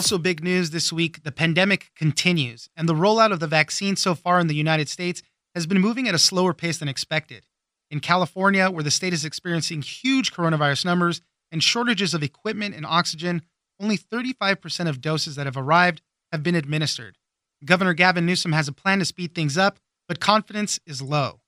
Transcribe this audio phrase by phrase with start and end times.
[0.00, 4.14] Also, big news this week the pandemic continues, and the rollout of the vaccine so
[4.14, 5.20] far in the United States
[5.54, 7.44] has been moving at a slower pace than expected.
[7.90, 11.20] In California, where the state is experiencing huge coronavirus numbers
[11.52, 13.42] and shortages of equipment and oxygen,
[13.78, 16.00] only 35% of doses that have arrived
[16.32, 17.18] have been administered.
[17.62, 21.42] Governor Gavin Newsom has a plan to speed things up, but confidence is low.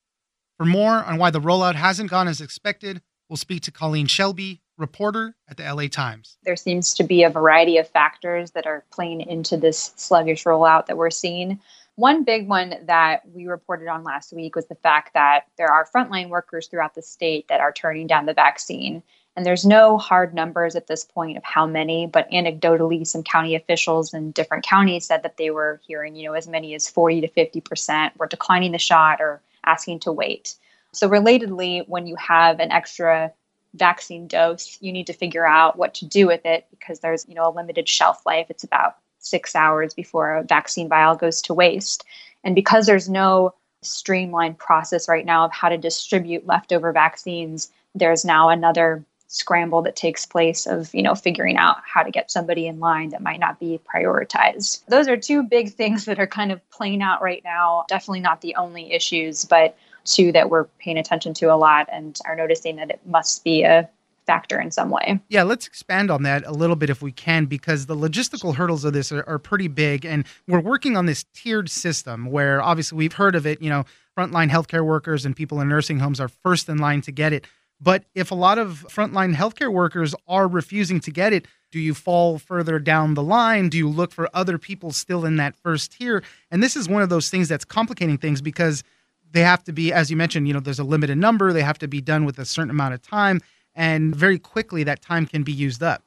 [0.59, 3.01] For more on why the rollout hasn't gone as expected,
[3.31, 6.37] we'll speak to Colleen Shalby, reporter at the LA Times.
[6.45, 10.87] There seems to be a variety of factors that are playing into this sluggish rollout
[10.87, 11.59] that we're seeing.
[11.95, 15.87] One big one that we reported on last week was the fact that there are
[15.87, 19.03] frontline workers throughout the state that are turning down the vaccine.
[19.37, 23.55] And there's no hard numbers at this point of how many, but anecdotally, some county
[23.55, 27.23] officials in different counties said that they were hearing, you know, as many as 40
[27.23, 30.57] to 50% were declining the shot or asking to wait.
[30.93, 33.33] So, relatedly, when you have an extra
[33.75, 37.35] vaccine dose, you need to figure out what to do with it because there's, you
[37.35, 38.47] know, a limited shelf life.
[38.51, 42.05] It's about six hours before a vaccine vial goes to waste.
[42.45, 48.25] And because there's no streamlined process right now of how to distribute leftover vaccines, there's
[48.25, 52.67] now another scramble that takes place of you know figuring out how to get somebody
[52.67, 56.53] in line that might not be prioritized those are two big things that are kind
[56.53, 60.99] of playing out right now definitely not the only issues but two that we're paying
[60.99, 63.89] attention to a lot and are noticing that it must be a
[64.27, 65.21] factor in some way.
[65.29, 68.85] Yeah, let's expand on that a little bit if we can, because the logistical hurdles
[68.85, 70.05] of this are, are, pretty big.
[70.05, 73.85] And we're working on this tiered system where obviously we've heard of it, you know,
[74.17, 77.47] frontline healthcare workers and people in nursing homes are first in line to get it.
[77.81, 81.95] But if a lot of frontline healthcare workers are refusing to get it, do you
[81.95, 83.71] fall further down the line?
[83.71, 86.23] Do you look for other people still in that first tier?
[86.51, 88.85] And this is one of those things that's complicating things because
[89.33, 91.53] they have to be, as you mentioned, you know, there's a limited number.
[91.53, 93.41] They have to be done with a certain amount of time.
[93.75, 96.03] And very quickly, that time can be used up.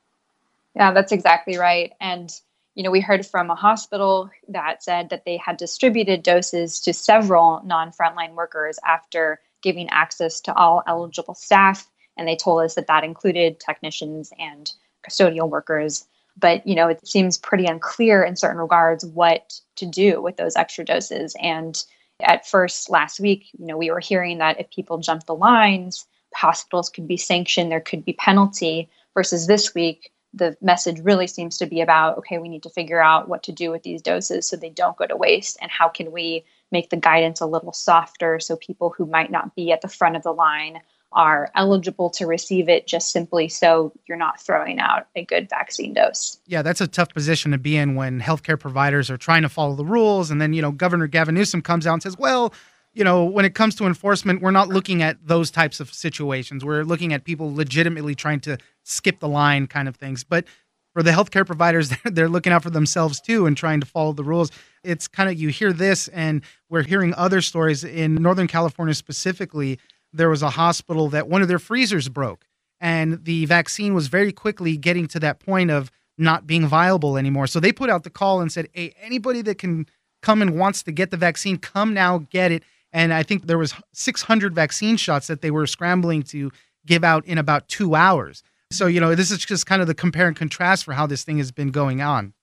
[0.75, 1.93] Yeah, that's exactly right.
[1.99, 2.29] And,
[2.75, 6.93] you know, we heard from a hospital that said that they had distributed doses to
[6.93, 11.89] several non frontline workers after giving access to all eligible staff.
[12.17, 14.71] And they told us that that included technicians and
[15.07, 16.05] custodial workers.
[16.37, 20.55] But, you know, it seems pretty unclear in certain regards what to do with those
[20.55, 21.35] extra doses.
[21.41, 21.81] And
[22.21, 26.05] at first, last week, you know, we were hearing that if people jump the lines,
[26.33, 28.89] hospitals could be sanctioned, there could be penalty.
[29.13, 33.01] Versus this week, the message really seems to be about okay, we need to figure
[33.01, 35.87] out what to do with these doses so they don't go to waste, and how
[35.87, 39.81] can we make the guidance a little softer so people who might not be at
[39.81, 44.39] the front of the line are eligible to receive it just simply so you're not
[44.39, 46.39] throwing out a good vaccine dose.
[46.45, 49.75] Yeah, that's a tough position to be in when healthcare providers are trying to follow
[49.75, 50.29] the rules.
[50.29, 52.53] And then, you know, Governor Gavin Newsom comes out and says, well,
[52.93, 56.63] you know, when it comes to enforcement, we're not looking at those types of situations.
[56.63, 60.23] We're looking at people legitimately trying to skip the line kind of things.
[60.23, 60.45] But
[60.93, 64.23] for the healthcare providers, they're looking out for themselves too and trying to follow the
[64.23, 64.49] rules.
[64.83, 69.77] It's kind of, you hear this, and we're hearing other stories in Northern California specifically
[70.15, 72.45] there was a hospital that one of their freezers broke
[72.79, 77.47] and the vaccine was very quickly getting to that point of not being viable anymore.
[77.47, 79.85] So they put out the call and said, "Hey, anybody that can
[80.21, 83.57] come and wants to get the vaccine, come now get it." And I think there
[83.57, 86.51] was 600 vaccine shots that they were scrambling to
[86.85, 88.43] give out in about 2 hours.
[88.71, 91.23] So, you know, this is just kind of the compare and contrast for how this
[91.23, 92.33] thing has been going on.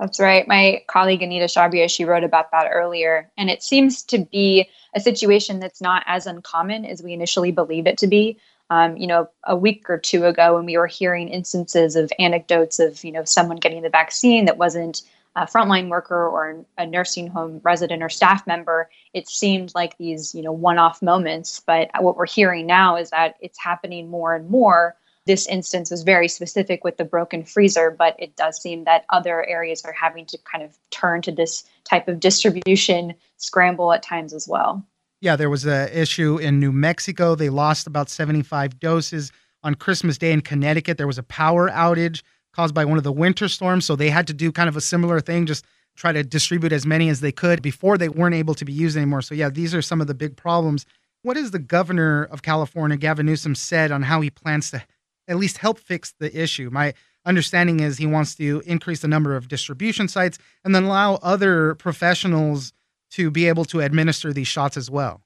[0.00, 0.46] That's right.
[0.48, 3.30] My colleague Anita Chabria, she wrote about that earlier.
[3.38, 7.86] And it seems to be a situation that's not as uncommon as we initially believed
[7.86, 8.38] it to be.
[8.70, 12.80] Um, you know, a week or two ago when we were hearing instances of anecdotes
[12.80, 15.02] of, you know, someone getting the vaccine that wasn't
[15.36, 20.34] a frontline worker or a nursing home resident or staff member, it seemed like these,
[20.34, 21.60] you know, one-off moments.
[21.64, 26.02] But what we're hearing now is that it's happening more and more this instance was
[26.02, 30.26] very specific with the broken freezer, but it does seem that other areas are having
[30.26, 34.84] to kind of turn to this type of distribution scramble at times as well.
[35.20, 37.34] Yeah, there was an issue in New Mexico.
[37.34, 39.32] They lost about 75 doses.
[39.62, 42.22] On Christmas Day in Connecticut, there was a power outage
[42.52, 43.86] caused by one of the winter storms.
[43.86, 45.64] So they had to do kind of a similar thing, just
[45.96, 48.96] try to distribute as many as they could before they weren't able to be used
[48.96, 49.22] anymore.
[49.22, 50.84] So, yeah, these are some of the big problems.
[51.22, 54.82] What is the governor of California, Gavin Newsom, said on how he plans to
[55.28, 56.70] at least help fix the issue.
[56.70, 56.94] My
[57.24, 61.74] understanding is he wants to increase the number of distribution sites and then allow other
[61.76, 62.72] professionals
[63.12, 65.22] to be able to administer these shots as well.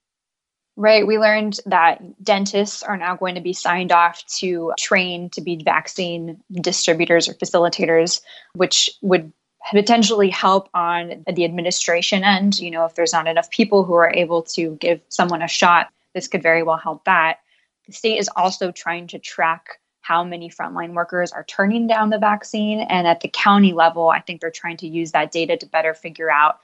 [0.76, 1.04] Right.
[1.04, 5.60] We learned that dentists are now going to be signed off to train to be
[5.64, 8.20] vaccine distributors or facilitators,
[8.54, 9.32] which would
[9.72, 12.60] potentially help on the administration end.
[12.60, 15.88] You know, if there's not enough people who are able to give someone a shot,
[16.14, 17.38] this could very well help that.
[17.86, 22.18] The state is also trying to track how many frontline workers are turning down the
[22.18, 22.80] vaccine.
[22.80, 25.92] And at the county level, I think they're trying to use that data to better
[25.92, 26.60] figure out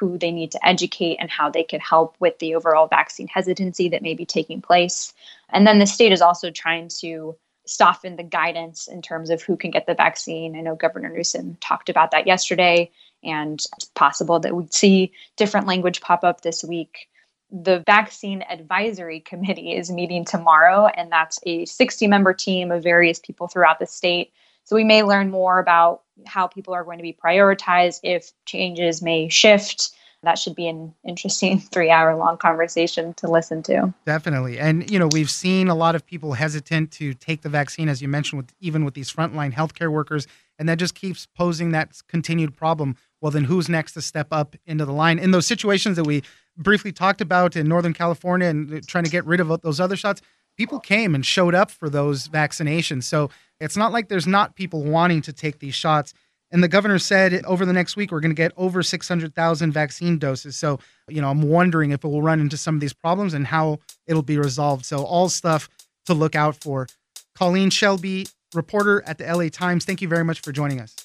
[0.00, 3.88] who they need to educate and how they could help with the overall vaccine hesitancy
[3.90, 5.14] that may be taking place.
[5.48, 7.36] And then the state is also trying to
[7.66, 10.56] soften the guidance in terms of who can get the vaccine.
[10.56, 12.90] I know Governor Newsom talked about that yesterday,
[13.22, 17.08] and it's possible that we'd see different language pop up this week.
[17.50, 23.18] The Vaccine Advisory Committee is meeting tomorrow, and that's a 60 member team of various
[23.18, 24.32] people throughout the state.
[24.64, 29.00] So we may learn more about how people are going to be prioritized, if changes
[29.00, 29.92] may shift,
[30.22, 33.92] that should be an interesting three hour long conversation to listen to.
[34.04, 34.58] Definitely.
[34.58, 38.02] And, you know, we've seen a lot of people hesitant to take the vaccine, as
[38.02, 40.26] you mentioned, with even with these frontline healthcare workers.
[40.58, 42.96] And that just keeps posing that continued problem.
[43.20, 46.22] Well, then who's next to step up into the line in those situations that we
[46.58, 49.96] briefly talked about in Northern California and uh, trying to get rid of those other
[49.96, 50.20] shots?
[50.56, 53.04] People came and showed up for those vaccinations.
[53.04, 56.12] So it's not like there's not people wanting to take these shots.
[56.50, 60.18] And the governor said over the next week, we're going to get over 600,000 vaccine
[60.18, 60.56] doses.
[60.56, 63.46] So, you know, I'm wondering if it will run into some of these problems and
[63.46, 64.86] how it'll be resolved.
[64.86, 65.68] So, all stuff
[66.06, 66.86] to look out for.
[67.34, 70.96] Colleen Shalby, reporter at the LA Times, thank you very much for joining us.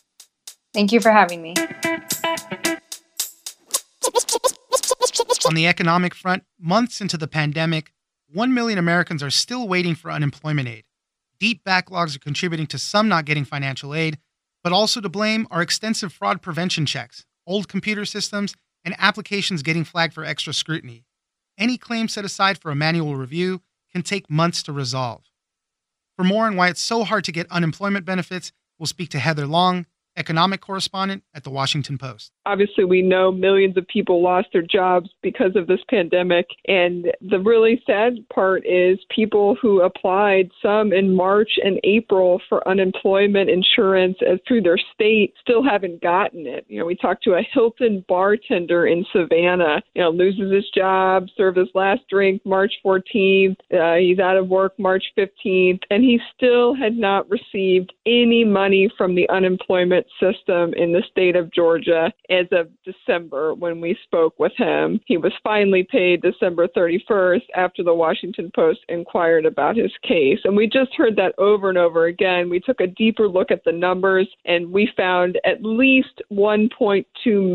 [0.73, 1.53] Thank you for having me.
[5.45, 7.91] On the economic front, months into the pandemic,
[8.31, 10.85] 1 million Americans are still waiting for unemployment aid.
[11.39, 14.17] Deep backlogs are contributing to some not getting financial aid
[14.63, 18.55] but also to blame are extensive fraud prevention checks, old computer systems,
[18.85, 21.05] and applications getting flagged for extra scrutiny.
[21.57, 23.61] Any claim set aside for a manual review
[23.91, 25.29] can take months to resolve.
[26.15, 29.45] For more on why it's so hard to get unemployment benefits, we'll speak to Heather
[29.45, 29.85] Long,
[30.17, 32.31] economic correspondent at the Washington Post.
[32.45, 36.47] Obviously, we know millions of people lost their jobs because of this pandemic.
[36.67, 42.67] And the really sad part is people who applied some in March and April for
[42.67, 44.17] unemployment insurance
[44.47, 46.65] through their state still haven't gotten it.
[46.67, 51.27] You know, we talked to a Hilton bartender in Savannah, you know, loses his job,
[51.35, 53.55] served his last drink March 14th.
[53.73, 58.91] Uh, he's out of work March 15th, and he still had not received any money
[58.97, 64.37] from the unemployment system in the state of Georgia as of December when we spoke
[64.39, 64.99] with him.
[65.05, 70.39] He was finally paid December 31st after the Washington Post inquired about his case.
[70.43, 72.49] And we just heard that over and over again.
[72.49, 77.05] We took a deeper look at the numbers and we found at least 1.2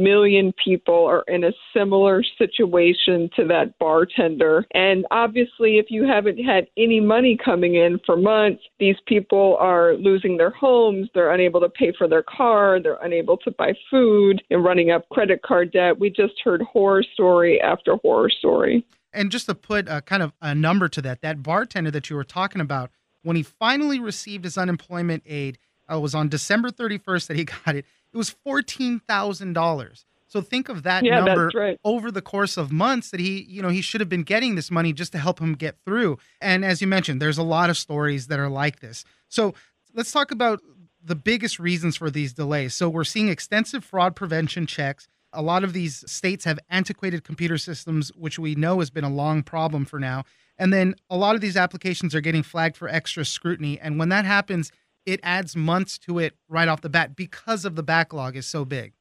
[0.03, 4.67] million people are in a similar situation to that bartender.
[4.73, 9.95] And obviously, if you haven't had any money coming in for months, these people are
[9.95, 14.41] losing their homes, they're unable to pay for their car, they're unable to buy food,
[14.49, 15.99] and running up credit card debt.
[15.99, 18.87] We just heard horror story after horror story.
[19.13, 22.17] And just to put a kind of a number to that, that bartender that you
[22.17, 22.91] were talking about,
[23.23, 25.59] when he finally received his unemployment aid,
[25.91, 27.85] uh, it was on December 31st that he got it.
[28.13, 30.05] It was $14,000.
[30.29, 31.81] So think of that yeah, number right.
[31.85, 34.71] over the course of months that he, you know, he should have been getting this
[34.71, 36.19] money just to help him get through.
[36.41, 39.07] And as you mentioned, there's a lot of stories that are like this.
[39.29, 39.55] So
[39.95, 40.61] let's talk about
[41.03, 42.75] the biggest reasons for these delays.
[42.75, 45.09] So we're seeing extensive fraud prevention checks.
[45.33, 49.11] A lot of these states have antiquated computer systems, which we know has been a
[49.11, 50.25] long problem for now.
[50.59, 53.79] And then a lot of these applications are getting flagged for extra scrutiny.
[53.79, 54.73] And when that happens,
[55.07, 58.65] it adds months to it right off the bat because of the backlog is so
[58.65, 58.93] big.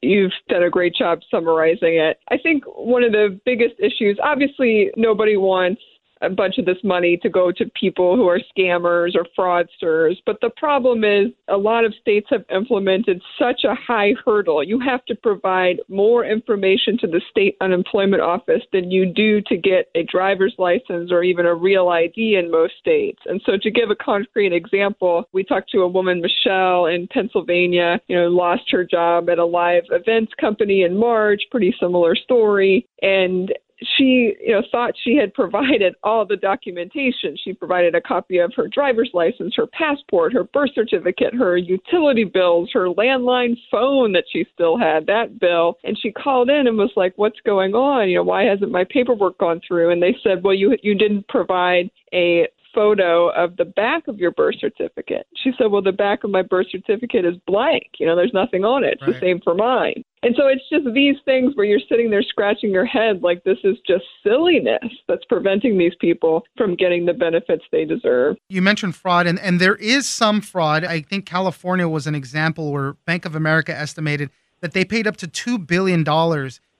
[0.00, 2.18] You've done a great job summarizing it.
[2.28, 5.80] I think one of the biggest issues, obviously, nobody wants
[6.22, 10.16] a bunch of this money to go to people who are scammers or fraudsters.
[10.24, 14.62] But the problem is a lot of states have implemented such a high hurdle.
[14.62, 19.56] You have to provide more information to the state unemployment office than you do to
[19.56, 23.20] get a driver's license or even a real ID in most states.
[23.26, 28.00] And so to give a concrete example, we talked to a woman, Michelle, in Pennsylvania,
[28.08, 32.86] you know, lost her job at a live events company in March, pretty similar story.
[33.02, 33.52] And
[33.96, 37.36] she you know thought she had provided all the documentation.
[37.42, 42.24] She provided a copy of her driver's license her passport her birth certificate her utility
[42.24, 45.78] bills her landline phone that she still had that bill.
[45.84, 48.08] And she called in and was like what's going on?
[48.08, 49.90] You know why hasn't my paperwork gone through?
[49.90, 54.30] And they said well you you didn't provide a photo of the back of your
[54.30, 55.26] birth certificate.
[55.36, 57.84] She said, Well, the back of my birth certificate is blank.
[57.98, 58.94] You know, there's nothing on it.
[58.94, 59.14] It's right.
[59.14, 60.04] the same for mine.
[60.24, 63.58] And so it's just these things where you're sitting there scratching your head like this
[63.64, 68.36] is just silliness that's preventing these people from getting the benefits they deserve.
[68.48, 70.84] You mentioned fraud, and, and there is some fraud.
[70.84, 75.16] I think California was an example where Bank of America estimated that they paid up
[75.16, 76.04] to $2 billion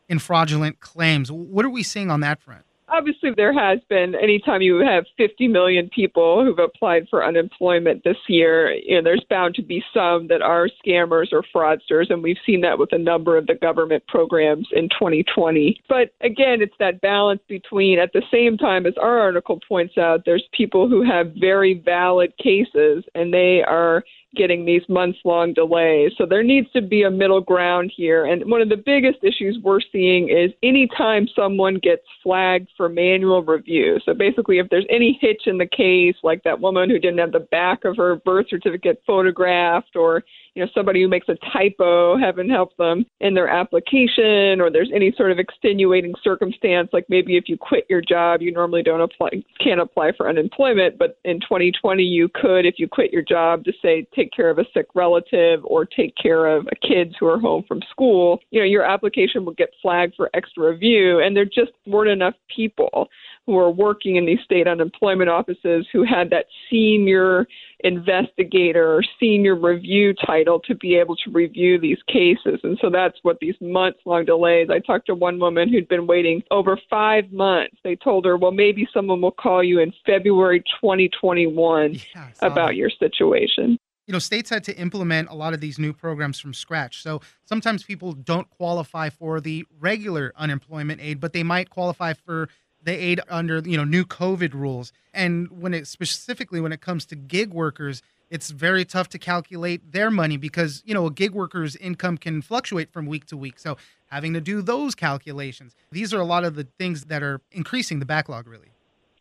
[0.08, 1.32] in fraudulent claims.
[1.32, 2.64] What are we seeing on that front?
[2.92, 8.16] Obviously there has been anytime you have 50 million people who've applied for unemployment this
[8.28, 12.36] year you know there's bound to be some that are scammers or fraudsters and we've
[12.44, 17.00] seen that with a number of the government programs in 2020 but again it's that
[17.00, 21.32] balance between at the same time as our article points out there's people who have
[21.38, 26.12] very valid cases and they are getting these months long delays.
[26.16, 28.24] So there needs to be a middle ground here.
[28.24, 33.42] And one of the biggest issues we're seeing is anytime someone gets flagged for manual
[33.42, 33.98] review.
[34.04, 37.32] So basically, if there's any hitch in the case, like that woman who didn't have
[37.32, 40.22] the back of her birth certificate photographed, or
[40.54, 44.90] you know somebody who makes a typo, heaven help them, in their application, or there's
[44.94, 49.00] any sort of extenuating circumstance, like maybe if you quit your job, you normally don't
[49.00, 49.30] apply,
[49.62, 53.72] can't apply for unemployment, but in 2020 you could if you quit your job to
[53.82, 57.64] say take care of a sick relative or take care of kids who are home
[57.66, 58.40] from school.
[58.50, 62.34] You know, your application will get flagged for extra review, and there just weren't enough
[62.54, 63.08] people
[63.46, 67.46] who are working in these state unemployment offices who had that senior
[67.80, 72.60] investigator or senior review title to be able to review these cases.
[72.62, 74.68] And so that's what these months long delays.
[74.70, 77.76] I talked to one woman who'd been waiting over five months.
[77.82, 82.76] They told her, well, maybe someone will call you in February 2021 yeah, about that.
[82.76, 83.78] your situation
[84.12, 87.02] you know, states had to implement a lot of these new programs from scratch.
[87.02, 92.50] So sometimes people don't qualify for the regular unemployment aid, but they might qualify for
[92.82, 94.92] the aid under you know new COVID rules.
[95.14, 99.92] And when it specifically when it comes to gig workers, it's very tough to calculate
[99.92, 103.58] their money because you know a gig worker's income can fluctuate from week to week.
[103.58, 103.78] So
[104.10, 107.98] having to do those calculations, these are a lot of the things that are increasing
[107.98, 108.71] the backlog really.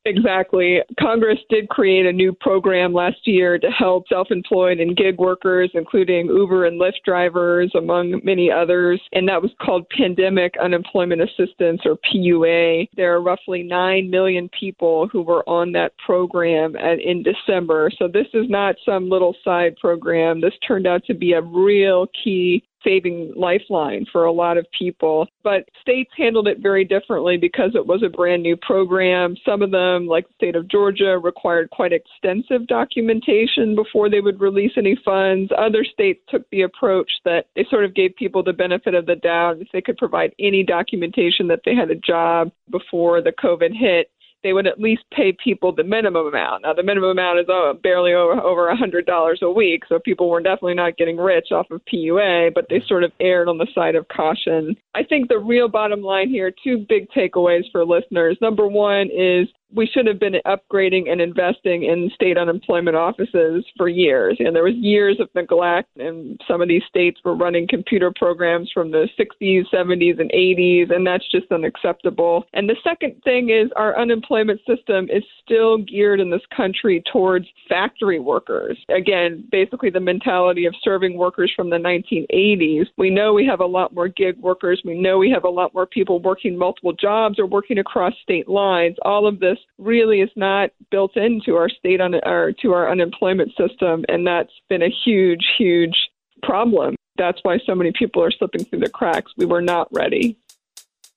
[0.05, 0.79] Exactly.
[0.99, 5.69] Congress did create a new program last year to help self employed and gig workers,
[5.75, 8.99] including Uber and Lyft drivers, among many others.
[9.11, 12.89] And that was called Pandemic Unemployment Assistance, or PUA.
[12.95, 17.91] There are roughly 9 million people who were on that program at, in December.
[17.99, 20.41] So this is not some little side program.
[20.41, 25.27] This turned out to be a real key saving lifeline for a lot of people.
[25.43, 29.35] But states handled it very differently because it was a brand new program.
[29.45, 34.39] Some of them, like the state of Georgia, required quite extensive documentation before they would
[34.39, 35.51] release any funds.
[35.57, 39.15] Other states took the approach that they sort of gave people the benefit of the
[39.15, 43.71] doubt if they could provide any documentation that they had a job before the COVID
[43.77, 44.09] hit
[44.43, 46.63] they would at least pay people the minimum amount.
[46.63, 49.99] Now, the minimum amount is uh, barely over over a hundred dollars a week, so
[49.99, 52.53] people were definitely not getting rich off of PUA.
[52.53, 54.75] But they sort of erred on the side of caution.
[54.95, 58.37] I think the real bottom line here, two big takeaways for listeners.
[58.41, 63.87] Number one is we should have been upgrading and investing in state unemployment offices for
[63.87, 64.37] years.
[64.39, 68.71] And there was years of neglect, and some of these states were running computer programs
[68.73, 72.45] from the 60s, 70s, and 80s, and that's just unacceptable.
[72.53, 77.45] And the second thing is our unemployment system is still geared in this country towards
[77.69, 78.77] factory workers.
[78.89, 82.85] Again, basically the mentality of serving workers from the 1980s.
[82.97, 84.81] We know we have a lot more gig workers.
[84.85, 88.47] We know we have a lot more people working multiple jobs or working across state
[88.47, 88.97] lines.
[89.03, 93.51] All of this really is not built into our state un- or to our unemployment
[93.57, 95.95] system, and that's been a huge, huge
[96.43, 96.95] problem.
[97.17, 99.31] That's why so many people are slipping through the cracks.
[99.37, 100.37] We were not ready.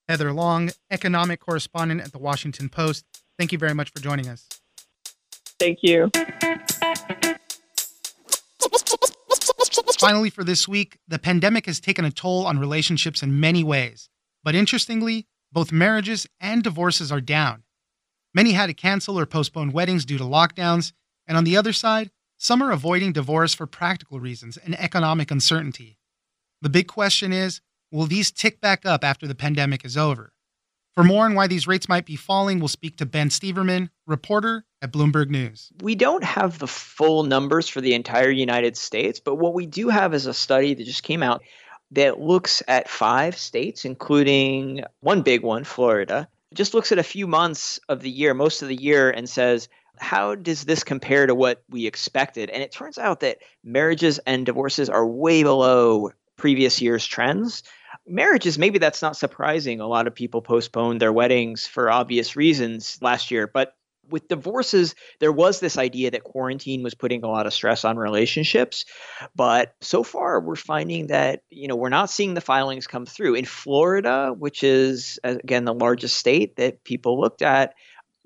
[0.08, 3.04] Heather Long, economic correspondent at the Washington Post.
[3.38, 4.46] Thank you very much for joining us.
[5.58, 6.10] Thank you.
[9.98, 14.10] Finally, for this week, the pandemic has taken a toll on relationships in many ways.
[14.42, 17.62] But interestingly, both marriages and divorces are down.
[18.34, 20.92] Many had to cancel or postpone weddings due to lockdowns,
[21.26, 25.98] and on the other side, some are avoiding divorce for practical reasons and economic uncertainty.
[26.60, 27.60] The big question is
[27.92, 30.32] will these tick back up after the pandemic is over?
[30.94, 34.64] For more on why these rates might be falling, we'll speak to Ben Steverman, reporter
[34.82, 35.70] at Bloomberg News.
[35.80, 39.88] We don't have the full numbers for the entire United States, but what we do
[39.88, 41.42] have is a study that just came out
[41.92, 47.26] that looks at five states, including one big one, Florida, just looks at a few
[47.26, 49.68] months of the year, most of the year, and says,
[49.98, 52.50] how does this compare to what we expected?
[52.50, 57.62] And it turns out that marriages and divorces are way below previous year's trends.
[58.06, 59.80] Marriages, maybe that's not surprising.
[59.80, 63.74] A lot of people postponed their weddings for obvious reasons last year, but
[64.10, 67.96] With divorces, there was this idea that quarantine was putting a lot of stress on
[67.96, 68.84] relationships,
[69.34, 73.34] but so far we're finding that, you know, we're not seeing the filings come through.
[73.34, 77.74] In Florida, which is again the largest state that people looked at,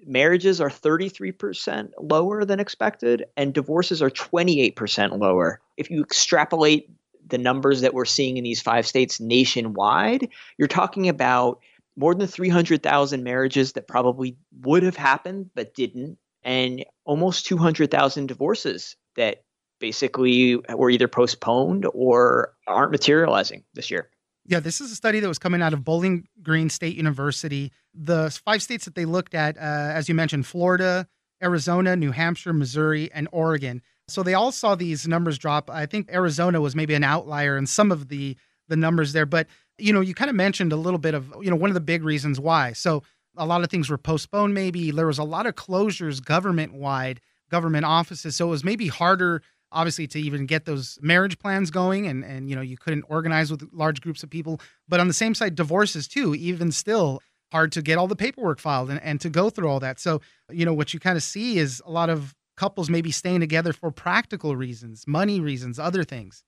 [0.06, 5.60] marriages are 33% lower than expected and divorces are 28% lower.
[5.76, 6.90] If you extrapolate
[7.28, 11.60] the numbers that we're seeing in these five states nationwide, you're talking about
[11.98, 18.96] more than 300,000 marriages that probably would have happened but didn't, and almost 200,000 divorces
[19.16, 19.42] that
[19.80, 24.08] basically were either postponed or aren't materializing this year.
[24.46, 27.72] Yeah, this is a study that was coming out of Bowling Green State University.
[27.92, 31.06] The five states that they looked at, uh, as you mentioned, Florida,
[31.42, 33.82] Arizona, New Hampshire, Missouri, and Oregon.
[34.06, 35.68] So they all saw these numbers drop.
[35.68, 38.36] I think Arizona was maybe an outlier in some of the
[38.68, 39.46] the numbers there, but
[39.78, 41.80] you know, you kind of mentioned a little bit of you know one of the
[41.80, 42.72] big reasons why.
[42.72, 43.02] So
[43.36, 44.54] a lot of things were postponed.
[44.54, 47.20] Maybe there was a lot of closures government wide,
[47.50, 48.36] government offices.
[48.36, 52.48] So it was maybe harder obviously to even get those marriage plans going and and
[52.48, 55.54] you know you couldn't organize with large groups of people but on the same side
[55.54, 57.20] divorces too even still
[57.52, 60.20] hard to get all the paperwork filed and, and to go through all that so
[60.50, 63.72] you know what you kind of see is a lot of couples maybe staying together
[63.72, 66.42] for practical reasons money reasons other things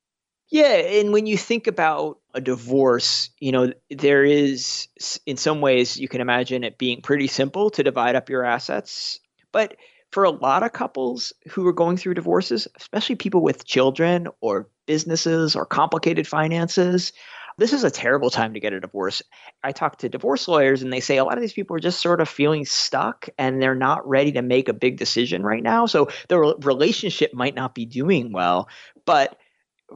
[0.50, 4.88] yeah and when you think about a divorce you know there is
[5.26, 9.20] in some ways you can imagine it being pretty simple to divide up your assets
[9.52, 9.76] but
[10.10, 14.68] for a lot of couples who are going through divorces, especially people with children or
[14.86, 17.12] businesses or complicated finances,
[17.58, 19.22] this is a terrible time to get a divorce.
[19.62, 22.00] I talk to divorce lawyers and they say a lot of these people are just
[22.00, 25.86] sort of feeling stuck and they're not ready to make a big decision right now.
[25.86, 28.68] So their relationship might not be doing well.
[29.04, 29.38] But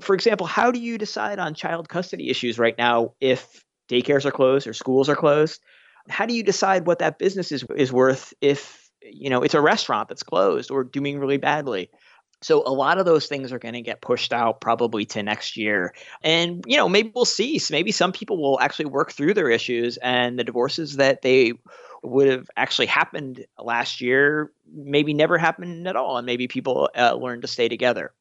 [0.00, 4.30] for example, how do you decide on child custody issues right now if daycares are
[4.30, 5.60] closed or schools are closed?
[6.08, 9.60] How do you decide what that business is, is worth if you know it's a
[9.60, 11.90] restaurant that's closed or doing really badly
[12.44, 15.56] so a lot of those things are going to get pushed out probably to next
[15.56, 15.94] year.
[16.22, 17.58] And you know, maybe we'll see.
[17.70, 21.54] Maybe some people will actually work through their issues and the divorces that they
[22.02, 27.14] would have actually happened last year maybe never happened at all and maybe people uh,
[27.14, 28.12] learn to stay together.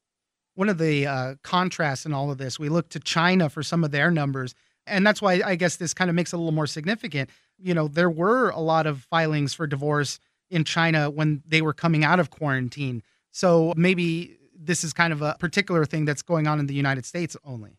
[0.56, 3.84] One of the uh, contrasts in all of this, we look to China for some
[3.84, 4.54] of their numbers.
[4.86, 7.30] And that's why I guess this kind of makes it a little more significant.
[7.58, 11.74] You know, there were a lot of filings for divorce in China when they were
[11.74, 13.02] coming out of quarantine.
[13.32, 17.06] So maybe this is kind of a particular thing that's going on in the United
[17.06, 17.78] States only.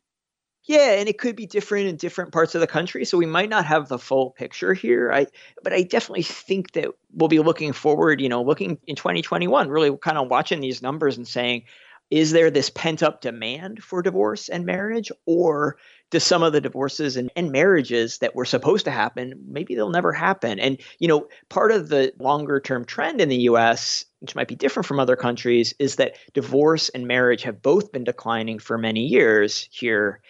[0.67, 3.51] Yeah, and it could be different in different parts of the country, so we might
[3.51, 5.13] not have the full picture here.
[5.13, 5.27] I
[5.63, 9.95] but I definitely think that we'll be looking forward, you know, looking in 2021, really
[9.99, 11.65] kind of watching these numbers and saying,
[12.11, 15.77] is there this pent up demand for divorce and marriage or
[16.11, 19.91] to some of the divorces and, and marriages that were supposed to happen, maybe they'll
[19.91, 20.61] never happen.
[20.61, 24.55] And, you know, part of the longer term trend in the US, which might be
[24.55, 29.07] different from other countries, is that divorce and marriage have both been declining for many
[29.07, 30.21] years here.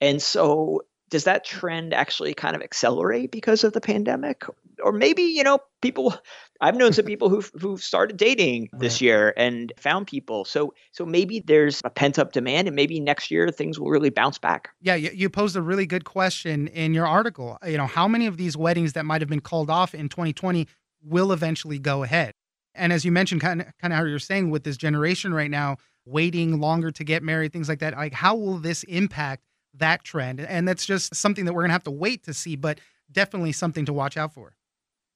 [0.00, 4.44] And so does that trend actually kind of accelerate because of the pandemic?
[4.82, 6.14] Or maybe, you know, people
[6.60, 9.02] I've known some people who've who've started dating this right.
[9.02, 10.44] year and found people.
[10.44, 14.10] So so maybe there's a pent up demand and maybe next year things will really
[14.10, 14.70] bounce back.
[14.80, 17.58] Yeah, you, you posed a really good question in your article.
[17.66, 20.66] You know, how many of these weddings that might have been called off in 2020
[21.02, 22.34] will eventually go ahead?
[22.74, 25.50] And as you mentioned, kind of, kind of how you're saying with this generation right
[25.50, 27.94] now, waiting longer to get married, things like that.
[27.94, 29.42] Like, how will this impact
[29.78, 30.40] that trend.
[30.40, 33.52] And that's just something that we're going to have to wait to see, but definitely
[33.52, 34.56] something to watch out for.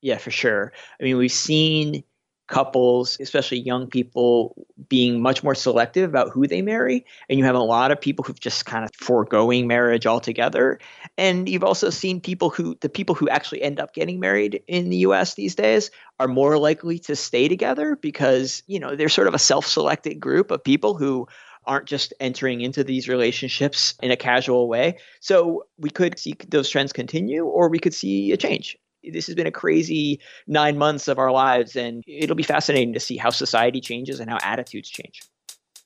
[0.01, 0.73] Yeah, for sure.
[1.01, 2.05] I mean, we've seen
[2.49, 7.05] couples, especially young people, being much more selective about who they marry.
[7.29, 10.79] And you have a lot of people who've just kind of foregoing marriage altogether.
[11.19, 14.89] And you've also seen people who, the people who actually end up getting married in
[14.89, 19.29] the US these days are more likely to stay together because, you know, they're sort
[19.29, 21.29] of a self selected group of people who
[21.69, 24.99] aren't just entering into these relationships in a casual way.
[25.21, 28.77] So we could see those trends continue or we could see a change.
[29.05, 33.01] This has been a crazy nine months of our lives, and it'll be fascinating to
[33.01, 35.21] see how society changes and how attitudes change.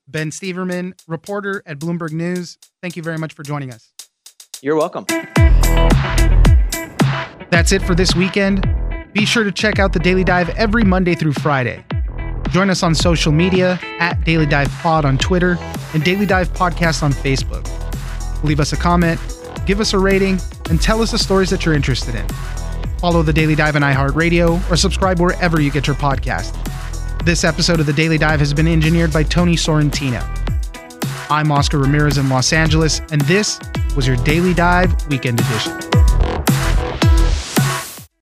[0.09, 3.93] Ben Steverman, reporter at Bloomberg News, thank you very much for joining us.
[4.63, 5.05] You're welcome.
[7.51, 8.67] That's it for this weekend.
[9.13, 11.85] Be sure to check out the Daily Dive every Monday through Friday.
[12.53, 15.57] Join us on social media at Daily Dive Pod on Twitter
[15.95, 17.67] and Daily Dive Podcast on Facebook.
[18.45, 19.19] Leave us a comment,
[19.65, 20.39] give us a rating,
[20.69, 22.29] and tell us the stories that you're interested in.
[22.99, 26.55] Follow the Daily Dive on iHeartRadio or subscribe wherever you get your podcast.
[27.25, 30.23] This episode of the Daily Dive has been engineered by Tony Sorrentino.
[31.31, 33.59] I'm Oscar Ramirez in Los Angeles, and this
[33.97, 35.92] was your Daily Dive Weekend Edition.